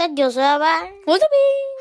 [0.00, 1.30] 在九十二班，我这边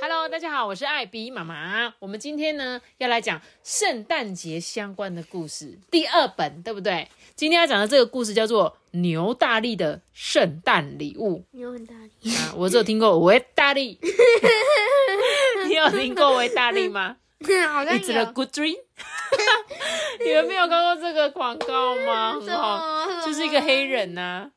[0.01, 1.93] ，Hello，大家好，我是艾比妈妈。
[1.99, 7.07] 我们今天呢要来讲圣诞节相关的故事，第二本，对不对？
[7.37, 11.39] 今天要讲的这个故事叫做《牛大力的圣诞礼物》。
[11.51, 13.97] 牛很大力啊，我只有听过维大力，
[15.69, 17.15] 你有听过维大力吗？
[17.71, 18.79] 好像，It's a good dream。
[20.25, 22.33] 你们没有看过这个广告吗？
[22.39, 24.49] 很好，就是一个黑人呐。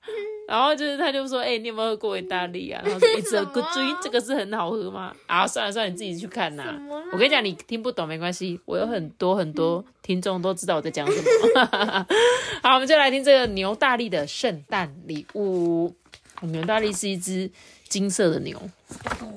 [0.48, 6.74] 然后就是他就说：“哎，你有没有喝过维大利啊？”然后说：“It's a good drink， 这个是很好喝吗？”啊，算了算了，你自己去看呐。
[7.12, 11.22] 我跟你讲，你听不懂没关系，我有很多很多听众都知道我在讲什
[11.54, 12.06] 么。
[12.62, 15.94] 好，我们就来听这个牛大力的圣诞礼物。
[16.42, 17.48] 牛大力是一只
[17.88, 18.60] 金色的牛，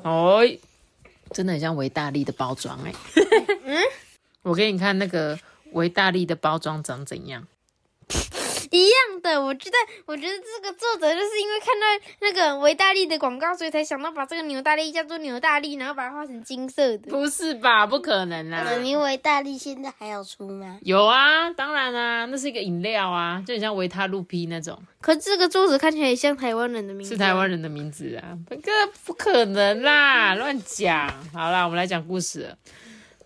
[0.04, 0.42] 哦，
[1.32, 2.92] 真的很像维大利的包装哎。
[3.64, 3.78] 嗯，
[4.46, 5.38] 我给你看那个
[5.72, 7.48] 维大利的包装长怎样。
[8.72, 17.10] 一样的，我觉得，我觉得这个作者就是因为看到那个维大利的广告，所以才想到把这个牛大力叫做牛大力，然后把它画成金色的。
[17.10, 17.88] 不是吧？
[17.88, 18.76] 不可能啊！
[18.78, 20.78] 你维大力现在还有出吗？
[20.82, 24.78] 有啊，当然啊，那是一个饮料啊，就很像维他露 P 那种。
[25.00, 28.38] 可是这个作者看起来也像台湾人的名字，是台湾人的名字啊？
[28.50, 31.08] 这个不可能啦，乱讲。
[31.34, 32.56] 好啦，我们来讲故事。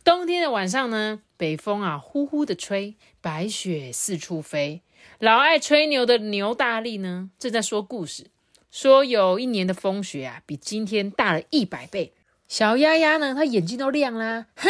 [0.10, 4.82] 冬天的晚上呢，北风啊呼呼的吹，白雪四处飞。
[5.20, 8.32] 老爱吹牛的牛大力呢，正在说故事，
[8.72, 12.14] 说有一年的风雪啊，比今天大了一百倍。
[12.48, 14.68] 小丫丫呢，她眼睛都亮啦，哼，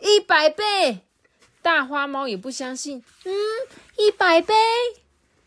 [0.00, 0.98] 一百倍！
[1.62, 3.32] 大花猫也不相信，嗯，
[3.96, 4.52] 一百倍。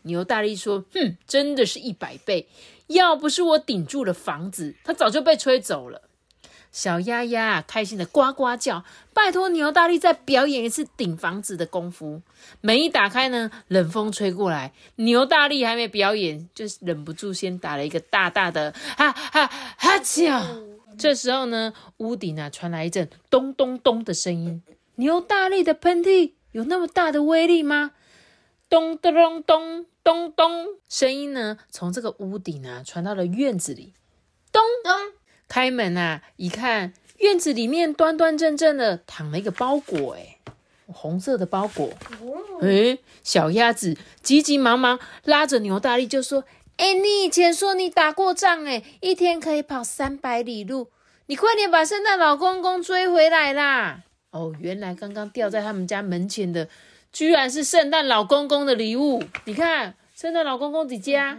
[0.02, 2.48] 牛大力说，哼，真的是一百倍，
[2.88, 6.07] 要不是我顶住了房子，它早就被吹走了。
[6.70, 12.22] 小鸭鸭开心的呱呱叫，拜托牛大力再表演一次顶房子的功夫。
[12.60, 19.46] 门一打开呢，冷风吹过来，牛大力还没表演，就忍不住先打了一个大大的哈哈
[19.76, 20.32] 哈欠。
[20.98, 24.62] 这时候呢，屋顶啊传来一阵咚咚咚的声音。
[24.96, 27.92] 牛大力的喷嚏有那么大的威力吗？
[28.68, 33.94] 咚咚咚咚咚咚，声音呢从这个屋顶啊传到了院子里，
[34.52, 35.17] 咚咚。
[35.48, 36.22] 开门啊！
[36.36, 40.38] 一看，院子里面端端正正的躺了一个包裹，哎，
[40.86, 41.90] 红色的包裹。
[42.60, 46.44] 哎，小鸭子急急忙忙拉着牛大力就说
[46.76, 50.90] ：“哎，你以前说你打过仗，哎，一天可以跑三百里路，
[51.26, 56.68] 你快点把圣诞老公公追回来啦！”哦，原来刚刚掉在他们家门前的，
[57.10, 59.24] 居然是圣诞老公公的礼物。
[59.46, 61.38] 你看，圣诞老公公在家。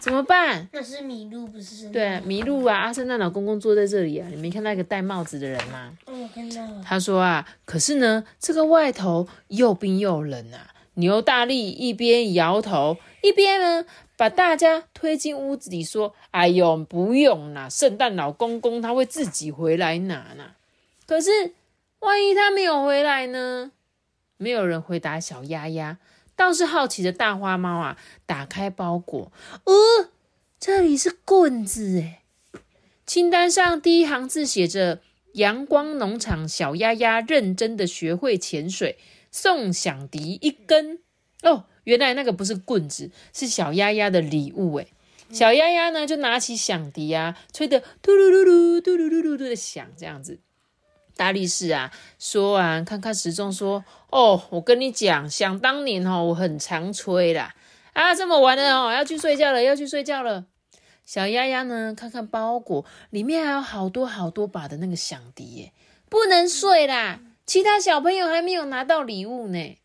[0.00, 0.68] 怎么办？
[0.72, 2.76] 那是麋鹿，不是对，麋鹿啊！
[2.76, 5.92] 阿圣诞老公公坐在这里啊，你没看到一个戴帽子的人吗？
[6.06, 6.82] 嗯，看到了。
[6.84, 10.72] 他说啊，可是呢，这个外头又冰又冷啊。
[10.94, 13.84] 牛大力一边摇头，一边呢
[14.16, 20.52] 把大家推进屋子里，说：“哎呦，不用啦，圣诞老公公他会自己回来拿呢。
[21.06, 21.30] 可是
[21.98, 23.72] 万一他没有回来呢？”
[24.38, 25.98] 没有人回答小丫丫。
[26.36, 29.32] 倒是好奇的大花猫啊，打开包裹，
[29.64, 30.10] 呃，
[30.60, 32.18] 这里是棍子诶
[33.06, 35.00] 清单上第一行字写着
[35.34, 38.98] ：“阳光农场小丫丫认真的学会潜水，
[39.30, 40.98] 送响笛一根。”
[41.42, 44.88] 哦，原来那个不是棍子，是小丫丫的礼物诶
[45.30, 50.40] 小丫丫呢，就拿起响笛啊，吹得嘟噜噜噜、嘟噜噜噜的响，这样子。
[51.16, 57.54] 大力士啊，说完看看时钟，说：“哦，我跟你讲，想当年哦，我很常吹啦。
[57.94, 60.44] 啊，这么晚了哦，要去睡觉了，要去睡觉了。”
[61.06, 65.72] 小丫丫呢，看看包裹，里面还有好多好多把的那个响笛耶，
[66.10, 67.20] 不能睡啦。
[67.46, 69.78] 其他小朋友还没有拿到礼物呢。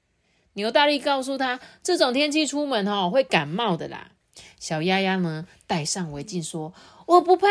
[0.53, 4.11] 牛大力告诉他，这种天气出门哦，会感冒的啦。
[4.59, 6.73] 小丫丫呢，戴上围巾说
[7.07, 7.47] ：“我不怕。”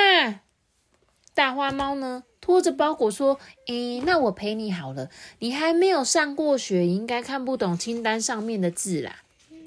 [1.32, 2.24] 大花猫呢？
[2.40, 3.38] 拖着包裹说
[3.68, 5.10] ：“诶，那我陪你好了。
[5.40, 9.22] 你还没有上过学，应该看不懂清单上面的字啦。”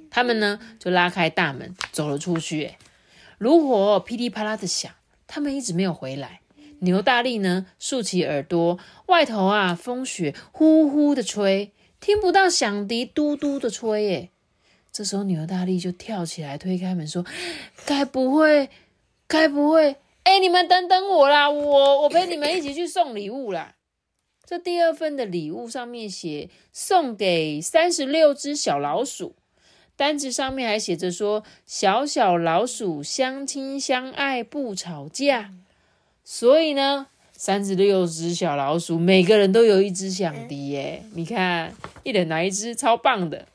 [0.09, 2.63] 他们呢就拉开大门走了出去。
[2.63, 2.77] 诶，
[3.37, 4.91] 炉火噼里啪啦的响，
[5.27, 6.41] 他们一直没有回来。
[6.79, 14.07] 牛大力呢竖起耳朵，外头啊风雪呼呼的吹，听不到响笛嘟嘟的吹。
[14.07, 14.31] 诶，
[14.91, 17.25] 这时候牛大力就跳起来推开门说
[17.85, 18.69] ：“该不会，
[19.27, 23.75] 该不会？”哎，你们等等我啦，我我陪你们一起去送礼物啦。
[24.45, 29.35] 这第二份的礼物上面写送给三十六只小老鼠，
[29.95, 35.53] 单子上面还写着说小小老鼠相亲相爱不吵架。
[36.23, 41.73] 所以呢，三十六只小老鼠每个人都有一只响笛耶，你看
[42.03, 43.47] 一人拿一只，超棒的。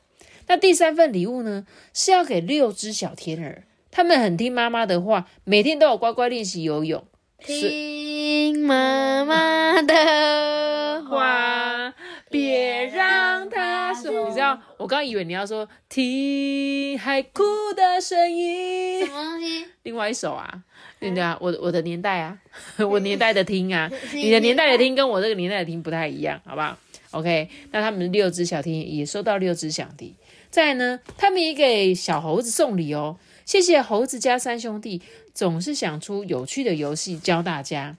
[0.47, 3.55] 那第三份礼物呢，是要给六只小天鹅，
[3.91, 7.03] 他们很听妈妈的话，每天都有乖乖练习游泳。
[7.39, 11.93] 听妈妈的话，
[12.29, 14.27] 别让她说。
[14.27, 17.43] 你知道，我刚以为你要说听海哭
[17.75, 19.65] 的声音，什么东西？
[19.83, 20.61] 另外一首啊，
[20.99, 22.37] 对啊，我我的年代啊，
[22.89, 26.77] 我年代的听啊， 你的年代的听跟我这个年代的听不太一样，好不好
[27.11, 30.15] ？OK，那他们六只小天也收到六只响笛。
[30.49, 33.17] 再呢，他们也给小猴子送礼哦。
[33.49, 35.01] 谢谢猴子家三兄弟，
[35.33, 37.97] 总是想出有趣的游戏教大家。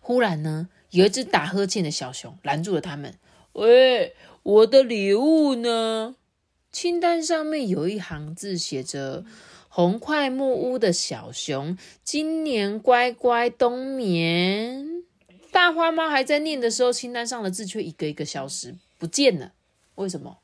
[0.00, 3.14] 忽然呢，有一只打呵欠的小熊拦住了他们。
[3.52, 6.16] 喂，我的礼物呢？
[6.72, 9.24] 清单上面有一行字写着
[9.70, 15.04] ：“红块木屋的小熊，今年乖乖冬眠。”
[15.52, 19.52] 大花猫还在念的时候，清单上的字却一个一个消失不见了。
[19.94, 20.38] 为什么？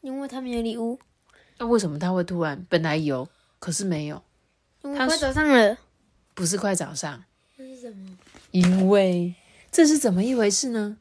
[0.00, 1.00] 因为他们有礼物。
[1.62, 3.28] 那为什么他会突然本来有，
[3.60, 4.20] 可是没有？
[4.80, 5.78] 快早上了，
[6.34, 7.22] 不是快早上？
[7.56, 8.18] 那是什么？
[8.50, 9.36] 因为
[9.70, 10.96] 这是怎么一回事呢？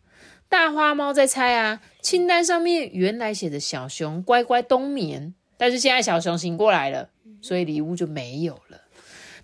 [0.48, 7.10] 大花猫在猜啊，清单上面原来写着小熊乖乖冬眠，但是现在小熊醒过来了，
[7.42, 8.82] 所以礼物就没有了。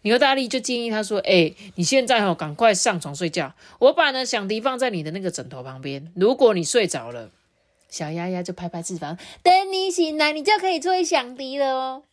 [0.03, 7.31] 牛大力就建议他说：“哎，你现在哦，赶快上床睡觉，我把呢响笛放在你的那个枕头旁边，如果你睡着了。”
[7.97, 12.03] 小鸭鸭就拍拍翅膀，等你醒来，你就可以吹响笛了哦。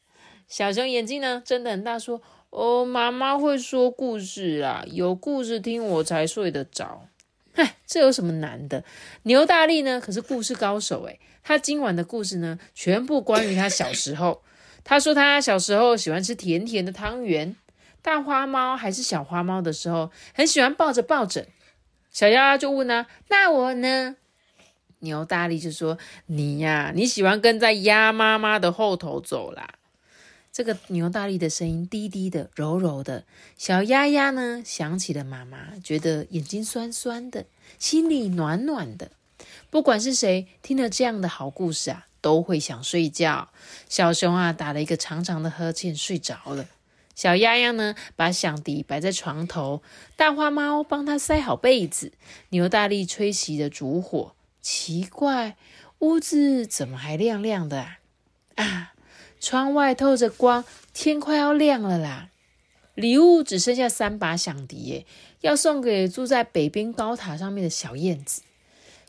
[0.49, 7.09] 小熊眼睛呢睁得很大，说：“哦，妈妈会说故事啊，有故事听我才睡得着。”
[7.53, 8.83] 嗨，这有什么难的？
[9.25, 14.43] 牛大力呢可是故事高手诶，他今晚的故事呢全部关于他小时候。
[14.85, 17.55] 他说他小时候喜欢吃甜甜的汤圆，
[18.01, 21.47] 大花猫还是小花猫的时候，很喜欢抱着抱枕。
[22.11, 24.17] 小鸭鸭就问啊：“那我呢？”
[25.05, 25.97] 牛大力就说
[26.27, 29.75] ：“你呀，你喜欢跟在鸭妈妈的后头走啦。”
[30.51, 33.25] 这个牛大力的声音低低的、柔柔的，
[33.57, 37.47] 小鸭鸭呢想起了妈妈，觉得眼睛酸酸的，
[37.79, 39.11] 心里暖暖的。
[39.69, 43.51] 不管是谁听了这样的好故事啊，都会想睡觉。
[43.89, 46.67] 小熊啊打了一个长长的呵欠，睡着了。
[47.17, 49.83] 小鸭鸭呢把响笛摆在床头，
[50.17, 52.13] 大花猫帮它塞好被子，
[52.51, 54.35] 牛大力吹熄了烛火。
[54.65, 55.59] 奇怪，
[55.99, 57.99] 屋子怎么还亮亮的啊？
[58.55, 58.95] 啊，
[59.39, 60.65] 窗外透着光，
[60.95, 62.31] 天快要亮了啦！
[62.95, 65.07] 礼物只剩下三把响笛耶，
[65.43, 68.41] 要送给住在北边高塔上面的小燕子。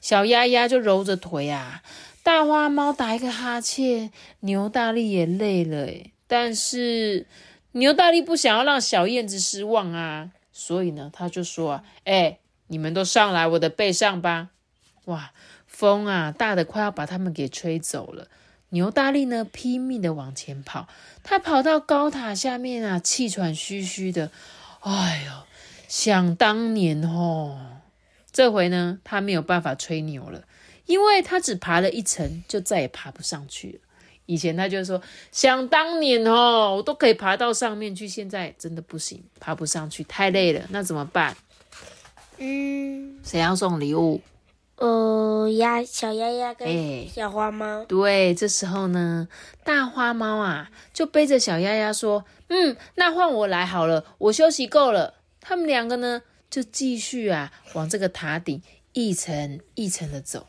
[0.02, 1.82] 小丫丫就揉着腿啊，
[2.22, 4.12] 大花猫打一个哈欠，
[4.42, 7.28] 牛大力也累了诶但是
[7.72, 14.50] 牛大力不想要让小燕子失望啊，所以呢，他就说，哎，你们都上来我的背上吧。
[15.06, 15.32] 哇，
[15.68, 18.28] 风啊，大的快要把他们给吹走了。
[18.70, 20.88] 牛大力呢，拼命的往前跑。
[21.24, 24.32] 他跑到高塔下面啊，气喘吁吁的。
[24.82, 25.32] 哎呦，
[25.88, 27.80] 想当年哦，
[28.32, 30.44] 这回呢，他没有办法吹牛了，
[30.86, 33.80] 因为他只爬了一层，就再也爬不上去了。
[34.26, 35.02] 以前他就说，
[35.32, 40.66] 想当年哦，我都可以爬到上面去，现在真的不行，爬不上去，太累了。
[40.70, 41.38] 那怎么办？
[42.40, 44.20] 嗯，谁要送礼物？
[44.78, 49.28] 呃，鸭小鸭鸭跟小花猫，对，这时候呢，
[49.64, 60.48] 大花猫啊就背着小鸭鸭说：“嗯，那换我来好了，我休息够了。”他们两个呢就继续啊往这个塔顶一层一层的走，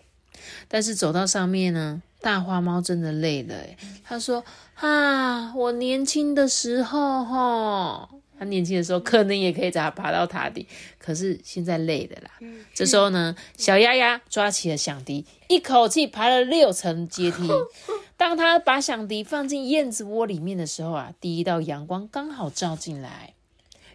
[0.66, 4.42] 但是走到上面呢，大花猫真的累了，诶他说
[4.74, 10.66] ：“啊，我年轻的时候，哈。”他年轻的时候可能也可以他爬到塔顶，
[10.98, 12.30] 可是现在累的啦。
[12.74, 17.48] 这时候呢，小丫丫抓起了响笛，一口气爬了六层阶梯。
[18.16, 23.34] 当他把响笛放进燕子窝里面的时候啊，第一道阳光刚好照进来。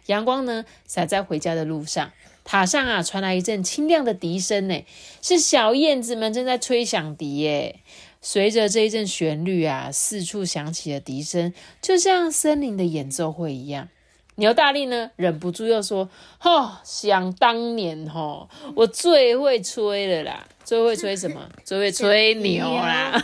[0.06, 2.12] 阳光呢，洒在回家的路上。
[2.44, 4.84] 塔上啊，传来一阵清亮的笛声，呢，
[5.20, 7.80] 是小燕子们正在吹响笛耶。
[8.20, 13.88] 随着这一阵旋律啊，四处响起了笛声，就像森林的演奏会一样。
[14.36, 16.08] 牛大力呢，忍不住又说
[16.40, 21.48] ：“哈，想当年哈，我最会吹了啦，最会吹什么？
[21.64, 23.22] 最会吹牛啦！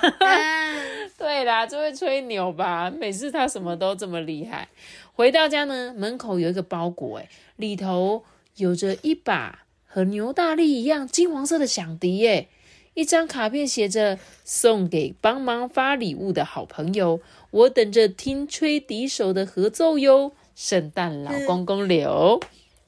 [1.17, 2.91] 对啦，最会吹牛吧。
[2.91, 4.69] 每次他什么都这么厉害。
[5.15, 8.23] 回到家呢，门口有一个包裹，哎，里头
[8.57, 12.49] 有着一把和牛大力一样金黄色的响笛，哎，
[12.93, 20.33] 一张卡片写着送给帮忙发礼物的好朋友，我等着听吹笛手的合奏哟。
[20.59, 22.41] 圣诞老公公留。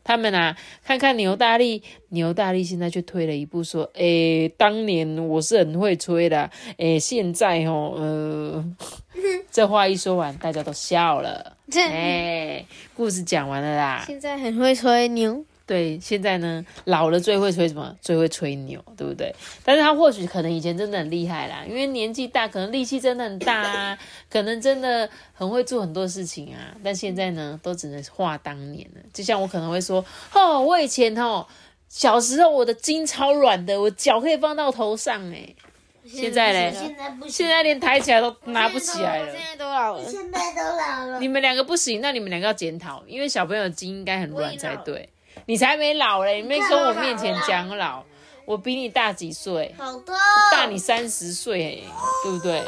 [0.02, 8.64] 他们啊，看看牛大力，牛大力现在却退了一步，说：“诶，当年我是很会吹的，诶，现在哦，呃，
[9.52, 11.56] 这话一说完，大家都笑了。
[11.72, 14.02] 诶， 故事讲完了啦。
[14.04, 17.96] 现在很会吹牛。”对，现在呢，老了最会吹什么？
[18.00, 19.32] 最会吹牛，对不对？
[19.64, 23.98] 但是他或许可能以前真的很厉害啦，因为年纪大，可能力气真的很大啊，
[24.28, 26.74] 可能真的很会做很多事情啊。
[26.82, 29.00] 但现在呢，都只能话当年了。
[29.12, 31.46] 就像我可能会说，哦，我以前哦，
[31.88, 35.54] 小时候我的筋超软的，我脚可以放到头上哎。
[36.04, 36.74] 现在嘞，
[37.28, 39.30] 现在连抬起来都拿不起来了。
[39.30, 41.20] 现在都老了，现在都老了。
[41.20, 45.08] 你们两个不行，那你们两个要检讨，因为小朋友筋应该很软才对。
[45.46, 46.40] 你才没老嘞！
[46.40, 48.04] 你没从我面前讲老，
[48.44, 49.74] 我比你大几岁？
[49.78, 50.14] 好多，
[50.52, 51.82] 大你三十岁，
[52.24, 52.62] 对不对？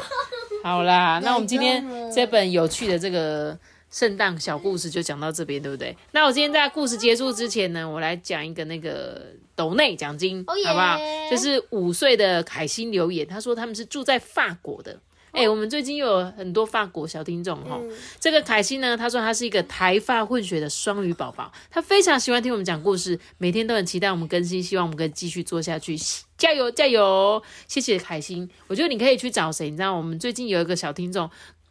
[0.63, 3.57] 好啦，那我们今天这本有趣的这个
[3.91, 5.95] 圣诞小故事就讲到这边，对不对？
[6.11, 9.21] 那我今天在故事结束之前呢，我来讲一个那个
[9.55, 10.97] 斗内奖金，好不好？
[11.29, 14.97] 就是五岁的凯欣留言，他说他们是住在法国的。
[15.33, 17.81] 哎，我们最近又有很多法国小听众哈。
[18.19, 25.97] 这个凯西呢，他说他是一个台发混血的双语宝宝，他非常喜欢听我们讲故事，每天都很期待我们更新，希望我们可以继续做下去，
[26.37, 27.41] 加油加油！
[27.67, 29.71] 谢谢凯欣，我觉得你可以去找谁？
[29.71, 31.27] 你知道，我们最近有一个小听众，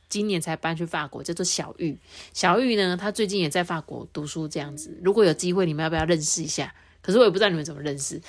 [0.09, 1.97] 今年才搬去法国，叫做小玉。
[2.35, 4.99] 小玉呢，她最近也在法国读书，这样子。
[5.05, 6.75] 如果有机会，你们要不要认识一下？
[7.01, 8.21] 可是我也不知道你们怎么认识，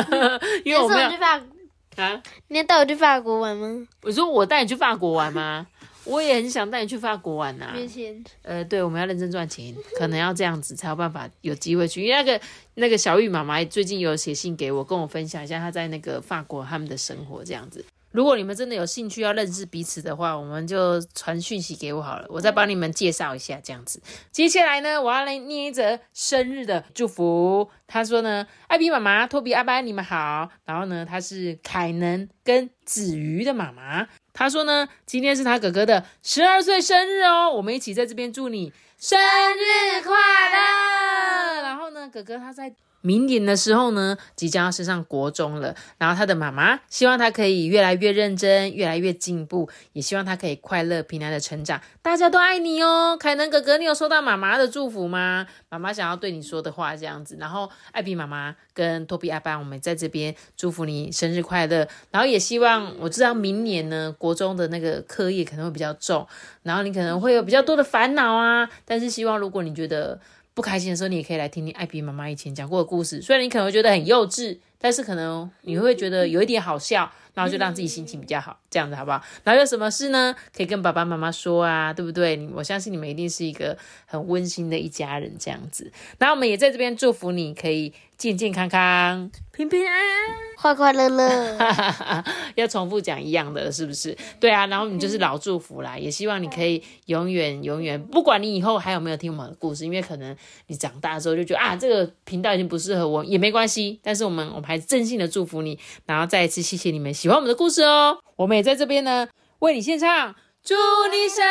[0.62, 1.53] 因为我们。
[1.96, 2.22] 啊！
[2.48, 3.86] 你要带我去法国玩吗？
[4.02, 5.66] 我说我带你去法国玩吗？
[6.04, 7.70] 我也很想带你去法国玩呐。
[7.74, 8.22] 没钱。
[8.42, 12.02] 呃，对，我们要认真赚钱，可能要这样子才有办法有机会去。
[12.04, 12.40] 因为那个
[12.74, 17.82] 那个小玉妈妈最近有写信给我，跟我分享一下她在那个法国他们的生活这样子。
[18.14, 24.00] 如果你们真的有兴趣要认识彼此的话，我们就传讯息给我好了，我再帮你们介绍一下这样子。
[24.30, 27.68] 接下来呢，我要来念一则生日的祝福。
[27.88, 30.48] 他说呢，艾比妈妈、托比阿班，你们好。
[30.64, 34.06] 然后呢，他是凯能跟子瑜的妈妈。
[34.32, 40.12] 他说呢，今天是他哥哥的十二岁生日哦，我们一起在这边祝你生日快
[40.52, 41.62] 乐。
[41.62, 42.72] 然后呢，哥哥他在。
[43.04, 45.76] 明年的时候呢，即将要升上国中了。
[45.98, 51.78] 然后他的妈妈希望他可以越来越认真，越来越进步，也希望他可以快乐平安的成长。
[52.00, 55.46] 大家都爱你哦，凯能哥哥，你有收到妈妈的祝福吗？
[55.68, 57.36] 妈妈想要对你说的话这样子。
[57.38, 61.86] 然后艾比妈妈跟托比阿班，我们在这边祝福你生日快乐。
[62.10, 66.26] 然后也希望我知道明年呢，国中的那个课业可能会比较重，
[66.62, 68.66] 然后你可能会有比较多的烦恼啊。
[68.86, 70.18] 但是希望如果你觉得，
[70.54, 73.20] 不开心的时候，你也可以来听听艾比妈妈以前讲过的故事。
[73.20, 79.18] 虽然你可能会觉得很幼稚，但是可能你会觉得有一点好笑，然后就让自己心情比较好，这样子好不好？
[79.42, 80.36] 然后有什么事呢？
[80.54, 82.46] 可以跟爸爸妈妈说啊，对不对？
[82.54, 83.74] 我相信你们一定是一个
[84.04, 85.90] 很温馨的一家人，这样子。
[86.18, 87.94] 那我们也在这边祝福你，可以。
[88.16, 91.58] 健健康康，平平安安，快快乐乐，
[92.54, 94.16] 要重复讲一样的，是不是？
[94.38, 100.34] 对啊，然后你就是老祝福啦，也希望你可以永远永远，不管你以后还有没有听我们的故事，因为可能
[100.68, 103.98] 你长大之后就觉得啊，这个频道已经不适合我，也没关系。
[104.00, 108.18] 但是我们我们还是真心的祝福你，然后再一次谢谢你们喜欢我们的故事哦。
[108.36, 109.28] 我们也在这边呢，
[109.60, 110.34] 为你献唱。
[110.64, 110.74] 祝
[111.12, 111.44] 你生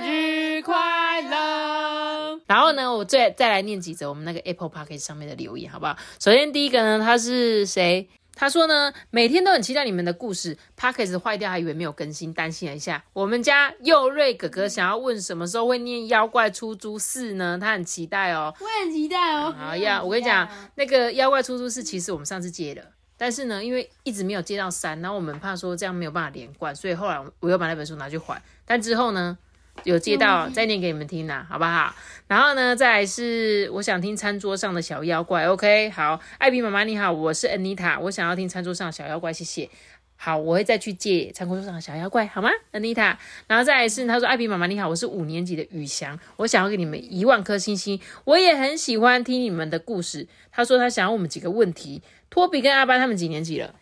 [0.00, 2.40] 日快乐！
[2.48, 5.96] 然后呢，我再再来念几则我们那个 Apple Park 上面的留言，好不好？
[6.18, 8.08] 首先第一个呢，他是谁？
[8.38, 10.56] 他说呢，每天都很期待你们的故事。
[10.76, 13.02] p a c k e s 坏掉，还以为没有更新，担心了一下。
[13.14, 17.58] 我们家佑瑞哥哥想要问什么时候会念《妖怪出租四》呢？
[17.58, 19.54] 他很期待哦，我很期待哦。
[19.58, 22.82] 好呀，我跟你讲，那个《妖怪出租四》其实我们上次接了。
[23.16, 28.42] 但是呢，因为一直没有接到三，然后我们怕说这样没有办法连贯，所以后来我又把那本书拿去还。
[28.66, 29.38] 但之后呢，
[29.84, 31.94] 有接到再念给你们听啦，好不好？
[32.26, 35.46] 然后呢，再来是我想听餐桌上的小妖怪。
[35.46, 39.70] OK，好，艾比妈妈你好，我是 Anita，我想要听餐桌上的小妖怪，谢谢。
[40.16, 43.16] 好，我会再去借餐桌上的小妖怪，好吗，Anita？
[43.46, 50.26] 然后再来是他说艾比妈妈你好，我是五年级的宇翔，我想要给你们一万颗星星，我也很喜欢听你们的故事。
[50.50, 52.02] 他说他想要我们几个问题。
[52.28, 53.74] 托比跟阿班他们几年级了？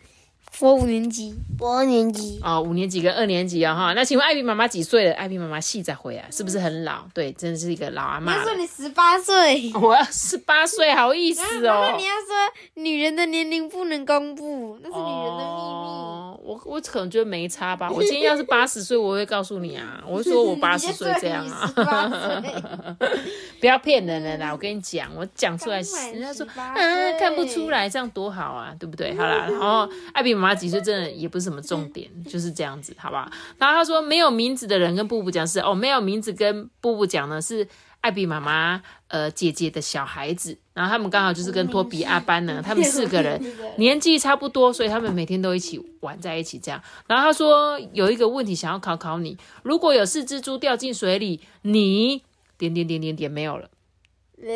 [0.61, 2.39] 我五年级，我二年级。
[2.41, 3.93] 哦，五年级跟二年级啊哈。
[3.93, 5.13] 那请问艾比妈妈几岁了？
[5.15, 7.03] 艾比妈妈细再回啊，是不是很老？
[7.13, 8.37] 对，真的是一个老阿妈。
[8.37, 11.93] 他说你十八岁， 我要十八岁，好意思哦。
[11.97, 12.31] 你要说
[12.75, 15.89] 女人的年龄不能公布，那是女人的秘密。
[15.91, 17.89] 哦我我可能觉得没差吧。
[17.89, 21.73] 我今天要是八十岁，我会告诉你啊，我会说我八十岁这样啊。
[23.59, 24.51] 不要骗人了啦！
[24.51, 25.77] 我跟你讲，我讲出来，
[26.11, 29.15] 人家说嗯看不出来，这样多好啊，对不对？
[29.15, 33.29] 好啦，然后艾比妈妈几岁真的也不是什么重点， 就是这样子，好不好？
[33.57, 37.67] 然后他说没有名字的人跟布布讲是哦，没有名字跟布布讲呢是。
[38.01, 43.41] 艾比妈妈，呃，姐姐的小孩子，然后他们刚好就是跟托比阿班呢，他们四个人
[43.77, 46.79] 年纪差不多，所以他们每天都一起玩在一起这样。
[47.07, 52.21] 然后他说有一个问题想要考考你，如果有四只猪掉进水里，你
[52.59, 53.67] 点点点点点没有了，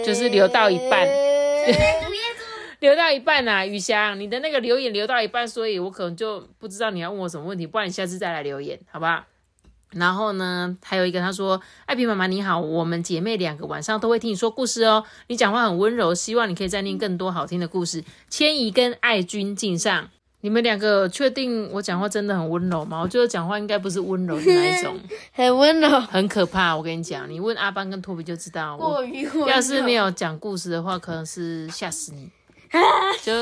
[0.06, 1.08] 就是流到一半，
[2.80, 9.24] 留到一半呐，雨翔，你的那个留言留到一半，所以我可能就不知道你要问我什么问题，不然你下次再来留言，好不好？
[9.92, 15.04] 然后呢，还有一个他说：“艾比妈妈你好，我们姐妹两个晚上都会听你说故事哦。
[15.28, 20.08] 你讲话很温柔，希望你可以再念更多好听的故事。”千怡跟爱君敬上，
[20.42, 23.02] 你们两个确定我讲话真的很温柔吗？
[23.02, 24.96] 我觉得讲话应该不是温柔的那一种，
[25.34, 26.78] 很温柔，很可怕。
[26.78, 28.78] 我跟你讲，你问阿邦跟托比就知道。
[28.78, 32.30] 我要是没有讲故事的话，可能是吓死你。
[33.24, 33.34] 就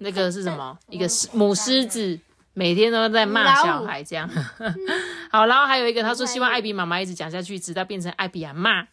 [0.00, 0.78] 那个是什么？
[0.88, 2.18] 一个母狮子。
[2.56, 4.30] 每天都在骂小孩，这样
[5.28, 5.46] 好。
[5.46, 8.86] 然后还有一个，他说希望艾比妈妈一直讲下去，直到变成艾比阿骂。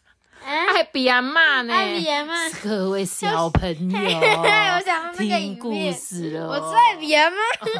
[0.44, 1.74] 艾比阿骂呢？
[1.74, 6.48] 艾比阿骂，各位小朋友， 我想听故事了。
[6.48, 7.36] 我是艾比阿骂。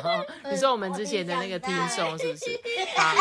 [0.50, 2.58] 你说我们之前的那个听众是不是？
[2.96, 3.14] 好，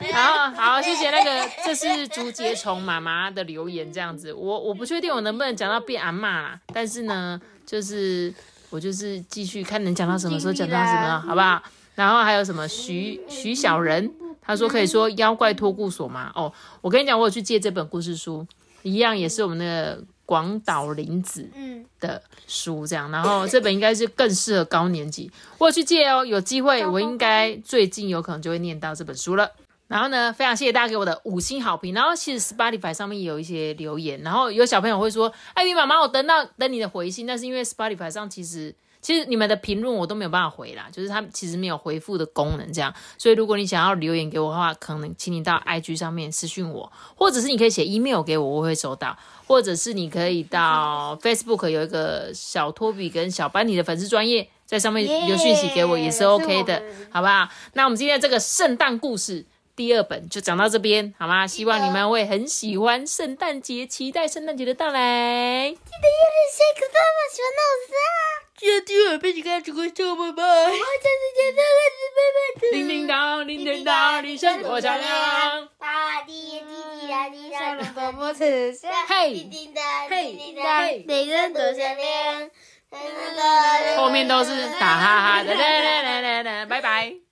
[0.12, 4.32] 然后好，谢谢那个，这是竹节虫妈妈的留言，这样子。
[4.32, 8.32] 我我不确定我能不能讲到变阿骂啦，但是呢，就是。
[8.70, 11.62] 我就是继续看能讲到什么时候讲到什么，好不好？
[11.94, 14.12] 然后还有什么徐徐小人，
[14.46, 16.30] 他说可以说妖怪托顾所吗？
[16.34, 18.46] 哦，我跟你讲，我有去借这本故事书，
[18.82, 21.48] 一样也是我们那个广岛林子
[21.98, 23.10] 的书，这样。
[23.10, 29.50] 然后这本应该是更适合高年级，我有去借哦，有机会我应该最近有可能就会念到这本书了。
[29.86, 31.94] 然后呢，非常谢谢大家给我的五星好评。
[31.94, 38.74] 然后其实 Spotify 上面也有一些留言，然后有小朋友会说：“艾米妈妈，我等到等你的回信。”但是因为 Spotify 上其实
[39.04, 42.92] 其实你们的评论我都没有办法回啦，就是它其实没有回复的功能这样。
[43.18, 49.14] 所以如果你想要留言给我的话，可能请你到 IG 上面私讯我，或者是你可以写 email 给我，我会收到。
[49.46, 57.46] 或者是你可以到 Facebook 有一个小托比跟小班尼的粉丝专业，在上面留讯息给我也是 OK 的，好不好？
[57.74, 59.44] 那我们今天这个圣诞故事。
[59.76, 61.46] 第二本就讲到这边，好吗？
[61.46, 65.68] 希望你们会很喜欢圣诞节，期待圣诞节的到来。
[65.68, 68.43] 记得要点下个爸爸喜欢老师啊！
[68.56, 70.42] 记得第二遍就开始过小宝宝。
[70.44, 72.70] 我下次见到开始拜拜。
[72.70, 75.68] 叮叮当，叮叮当，铃声多响亮。
[75.76, 76.60] 大地滴
[77.00, 78.90] 滴答滴上了多么慈祥。
[79.08, 82.50] 嘿，叮叮当，叮叮当，铃声多响亮。
[83.96, 87.23] 后面都是打哈哈的，来来来来来，拜拜。